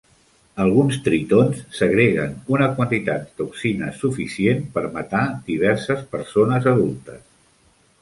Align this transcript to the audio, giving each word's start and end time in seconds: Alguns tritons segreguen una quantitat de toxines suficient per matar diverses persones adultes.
Alguns 0.63 0.95
tritons 1.07 1.59
segreguen 1.81 2.33
una 2.57 2.71
quantitat 2.81 3.29
de 3.29 3.43
toxines 3.43 4.03
suficient 4.07 4.67
per 4.79 4.87
matar 4.99 5.25
diverses 5.55 6.05
persones 6.17 6.71
adultes. 6.77 7.27